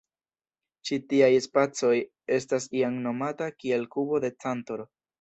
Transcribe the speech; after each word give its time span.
Ĉi 0.89 0.97
tiaj 1.11 1.29
spacoj 1.49 1.93
estas 2.39 2.69
iam 2.81 3.01
nomata 3.07 3.55
kiel 3.61 3.89
kubo 3.97 4.27
de 4.29 4.37
Cantor. 4.45 4.89